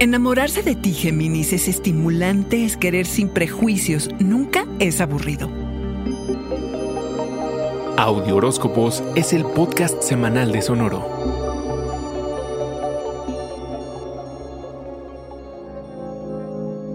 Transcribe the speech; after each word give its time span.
Enamorarse 0.00 0.62
de 0.62 0.74
ti, 0.74 0.94
Géminis, 0.94 1.52
es 1.52 1.68
estimulante, 1.68 2.64
es 2.64 2.78
querer 2.78 3.04
sin 3.04 3.28
prejuicios, 3.28 4.08
nunca 4.18 4.64
es 4.78 5.02
aburrido. 5.02 5.50
Audio 7.98 8.36
Horóscopos 8.36 9.04
es 9.14 9.34
el 9.34 9.44
podcast 9.44 10.02
semanal 10.02 10.52
de 10.52 10.62
Sonoro. 10.62 11.06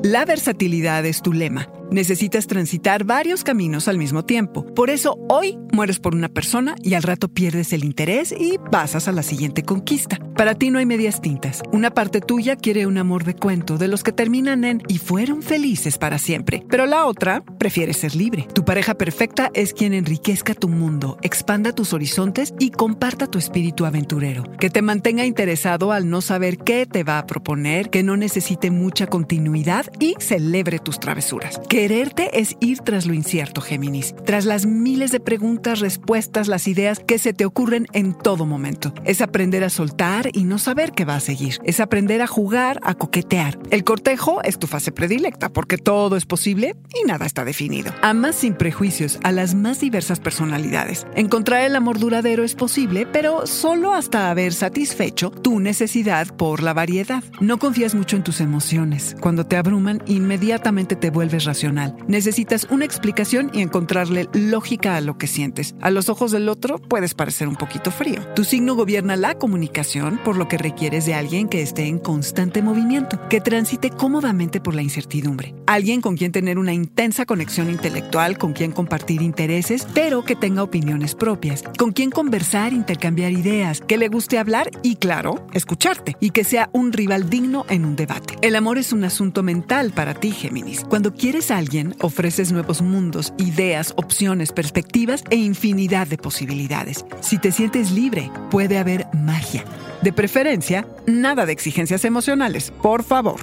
La 0.02 0.26
versatilidad 0.26 1.06
es 1.06 1.22
tu 1.22 1.32
lema. 1.32 1.70
Necesitas 1.96 2.46
transitar 2.46 3.06
varios 3.06 3.46
caminos 3.46 3.88
al 3.88 3.98
mismo 3.98 4.26
tiempo. 4.26 4.66
Por 4.76 4.90
eso 4.90 5.18
hoy 5.30 5.58
mueres 5.72 6.00
por 6.00 6.14
una 6.14 6.28
persona 6.28 6.76
y 6.84 6.96
al 6.96 7.04
rato 7.04 7.30
pierdes 7.30 7.72
el 7.72 7.86
interés 7.86 8.36
y 8.38 8.58
pasas 8.70 9.08
a 9.08 9.14
la 9.14 9.24
siguiente 9.24 9.64
conquista. 9.64 10.20
Para 10.36 10.56
ti 10.56 10.72
no 10.72 10.80
hay 10.80 10.86
medias 10.86 11.22
tintas. 11.22 11.64
Una 11.72 11.92
parte 11.92 12.20
tuya 12.20 12.58
quiere 12.58 12.86
un 12.86 12.98
amor 12.98 13.24
de 13.24 13.34
cuento, 13.34 13.78
de 13.78 13.88
los 13.88 14.04
que 14.04 14.12
terminan 14.12 14.66
en 14.66 14.84
y 14.90 14.98
fueron 14.98 15.42
felices 15.42 15.98
para 15.98 16.18
siempre. 16.18 16.66
Pero 16.70 16.86
la 16.86 17.06
otra 17.06 17.46
prefiere 17.58 17.94
ser 17.94 18.14
libre. 18.14 18.46
Tu 18.54 18.66
pareja 18.66 18.96
perfecta 18.96 19.50
es 19.54 19.74
quien 19.74 19.94
enriquezca 19.94 20.54
tu 20.54 20.68
mundo, 20.68 21.18
expanda 21.22 21.72
tus 21.72 21.94
horizontes 21.94 22.54
y 22.60 22.72
comparta 22.72 23.28
tu 23.28 23.40
espíritu 23.40 23.86
aventurero. 23.86 24.44
Que 24.60 24.70
te 24.70 24.82
mantenga 24.82 25.26
interesado 25.26 25.94
al 25.94 26.10
no 26.10 26.20
saber 26.20 26.58
qué 26.58 26.86
te 26.86 27.06
va 27.06 27.20
a 27.20 27.26
proponer, 27.26 27.90
que 27.90 28.04
no 28.04 28.18
necesite 28.18 28.70
mucha 28.70 29.08
continuidad 29.08 29.86
y 30.02 30.16
celebre 30.20 30.80
tus 30.80 31.00
travesuras. 31.00 31.62
Quererte 31.86 32.40
es 32.40 32.58
ir 32.62 32.80
tras 32.80 33.06
lo 33.06 33.14
incierto, 33.14 33.62
Géminis, 33.62 34.16
tras 34.26 34.46
las 34.46 34.66
miles 34.66 35.12
de 35.12 35.20
preguntas, 35.20 35.82
respuestas, 35.82 36.48
las 36.48 36.68
ideas 36.68 36.98
que 36.98 37.20
se 37.20 37.32
te 37.32 37.46
ocurren 37.46 37.86
en 37.94 38.16
todo 38.16 38.48
momento. 38.48 38.92
Es 39.04 39.22
aprender 39.22 39.64
a 39.64 39.70
soltar 39.70 40.32
y 40.34 40.46
no 40.46 40.58
saber 40.58 40.94
qué 40.94 41.06
va 41.06 41.16
a 41.16 41.20
seguir. 41.20 41.60
Es 41.64 41.80
aprender 41.80 42.24
a 42.24 42.28
jugar, 42.28 42.80
a 42.82 42.96
coquetear. 42.96 43.60
El 43.70 43.84
cortejo 43.84 44.42
es 44.42 44.58
tu 44.58 44.66
fase 44.66 44.92
predilecta 44.92 45.50
porque 45.50 45.78
todo 45.78 46.16
es 46.16 46.26
posible 46.26 46.76
y 47.00 47.06
nada 47.06 47.28
está 47.28 47.46
definido. 47.46 47.94
Amas 48.02 48.38
sin 48.38 48.56
prejuicios 48.56 49.20
a 49.22 49.32
las 49.32 49.54
más 49.54 49.80
diversas 49.80 50.20
personalidades. 50.20 51.06
Encontrar 51.16 51.66
el 51.66 51.76
amor 51.76 52.00
duradero 52.00 52.44
es 52.44 52.56
posible, 52.56 53.06
pero 53.06 53.46
solo 53.46 53.94
hasta 53.94 54.32
haber 54.32 54.54
satisfecho 54.54 55.30
tu 55.30 55.60
necesidad 55.60 56.36
por 56.36 56.64
la 56.64 56.74
variedad. 56.74 57.24
No 57.42 57.60
confías 57.60 57.94
mucho 57.94 58.16
en 58.16 58.24
tus 58.24 58.42
emociones. 58.42 59.16
Cuando 59.22 59.46
te 59.46 59.56
abruman, 59.56 60.02
inmediatamente 60.08 60.96
te 60.96 61.12
vuelves 61.12 61.46
racional 61.46 61.65
Necesitas 62.08 62.68
una 62.70 62.86
explicación 62.86 63.50
y 63.54 63.62
encontrarle 63.62 64.30
lógica 64.34 64.96
a 64.96 65.02
lo 65.02 65.18
que 65.18 65.28
sientes. 65.28 65.76
A 65.82 65.90
los 65.90 66.10
ojos 66.10 66.32
del 66.32 66.50
otro 66.50 66.78
puedes 66.78 67.14
parecer 67.14 67.48
un 67.48 67.56
poquito 67.56 67.92
frío. 67.92 68.22
Tu 68.36 68.44
signo 68.44 68.76
gobierna 68.76 69.16
la 69.16 69.36
comunicación, 69.36 70.20
por 70.24 70.38
lo 70.38 70.48
que 70.48 70.58
requieres 70.58 71.06
de 71.06 71.16
alguien 71.16 71.50
que 71.50 71.62
esté 71.62 71.88
en 71.88 72.00
constante 72.00 72.62
movimiento, 72.62 73.20
que 73.30 73.42
transite 73.42 73.90
cómodamente 73.90 74.60
por 74.60 74.76
la 74.76 74.82
incertidumbre. 74.82 75.56
Alguien 75.66 76.02
con 76.02 76.18
quien 76.18 76.32
tener 76.32 76.60
una 76.60 76.74
intensa 76.74 77.26
conexión 77.26 77.70
intelectual, 77.70 78.38
con 78.38 78.54
quien 78.54 78.72
compartir 78.72 79.22
intereses, 79.22 79.88
pero 79.94 80.24
que 80.24 80.36
tenga 80.36 80.64
opiniones 80.64 81.16
propias, 81.16 81.64
con 81.78 81.92
quien 81.92 82.12
conversar, 82.12 82.74
intercambiar 82.74 83.32
ideas, 83.32 83.82
que 83.82 83.98
le 83.98 84.08
guste 84.08 84.38
hablar 84.38 84.70
y, 84.84 84.98
claro, 84.98 85.48
escucharte, 85.54 86.16
y 86.20 86.30
que 86.30 86.44
sea 86.44 86.70
un 86.74 86.94
rival 86.94 87.30
digno 87.30 87.66
en 87.70 87.86
un 87.86 87.96
debate. 87.96 88.36
El 88.42 88.56
amor 88.56 88.78
es 88.78 88.94
un 88.94 89.04
asunto 89.04 89.42
mental 89.42 89.92
para 89.92 90.14
ti, 90.14 90.32
Géminis. 90.32 90.84
Cuando 90.88 91.14
quieres 91.14 91.52
alguien, 91.58 91.96
ofreces 92.02 92.52
nuevos 92.52 92.82
mundos, 92.82 93.34
ideas, 93.38 93.94
opciones, 93.98 94.52
perspectivas 94.52 95.24
e 95.30 95.36
infinidad 95.36 96.08
de 96.08 96.18
posibilidades. 96.18 97.06
Si 97.22 97.38
te 97.38 97.52
sientes 97.52 97.92
libre, 97.92 98.32
puede 98.52 98.78
haber 98.78 99.08
magia. 99.14 99.64
De 100.02 100.14
preferencia, 100.14 100.88
nada 101.06 101.46
de 101.46 101.54
exigencias 101.54 102.06
emocionales, 102.06 102.72
por 102.82 103.04
favor. 103.04 103.40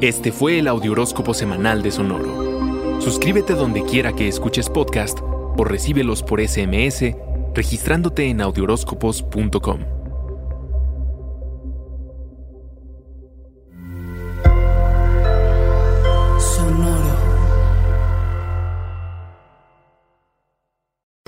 Este 0.00 0.32
fue 0.32 0.58
el 0.58 0.68
Audioróscopo 0.68 1.34
Semanal 1.34 1.82
de 1.82 1.90
Sonoro. 1.90 3.00
Suscríbete 3.00 3.54
donde 3.54 3.84
quiera 3.84 4.12
que 4.12 4.28
escuches 4.28 4.68
podcast 4.70 5.18
o 5.22 5.64
recíbelos 5.64 6.22
por 6.22 6.40
SMS 6.40 7.14
registrándote 7.54 8.28
en 8.28 8.40
audioróscopos.com. 8.40 9.97